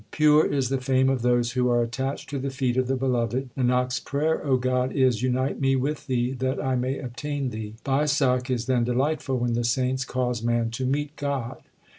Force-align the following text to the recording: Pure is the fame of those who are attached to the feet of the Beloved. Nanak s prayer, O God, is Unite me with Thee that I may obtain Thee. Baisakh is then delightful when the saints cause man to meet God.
Pure 0.09 0.47
is 0.47 0.69
the 0.69 0.81
fame 0.81 1.09
of 1.09 1.21
those 1.21 1.51
who 1.51 1.69
are 1.69 1.83
attached 1.83 2.27
to 2.27 2.39
the 2.39 2.49
feet 2.49 2.75
of 2.75 2.87
the 2.87 2.95
Beloved. 2.95 3.51
Nanak 3.55 3.85
s 3.85 3.99
prayer, 3.99 4.43
O 4.43 4.57
God, 4.57 4.91
is 4.93 5.21
Unite 5.21 5.61
me 5.61 5.75
with 5.75 6.07
Thee 6.07 6.31
that 6.39 6.59
I 6.59 6.75
may 6.75 6.97
obtain 6.97 7.49
Thee. 7.51 7.75
Baisakh 7.85 8.49
is 8.49 8.65
then 8.65 8.83
delightful 8.83 9.37
when 9.37 9.53
the 9.53 9.63
saints 9.63 10.03
cause 10.03 10.41
man 10.41 10.71
to 10.71 10.87
meet 10.87 11.15
God. 11.17 11.61